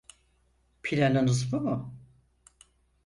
Planınız 0.83 1.51
bu 1.51 1.61
mu? 1.61 1.95